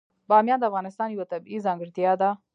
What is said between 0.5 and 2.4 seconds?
د افغانستان یوه طبیعي ځانګړتیا ده.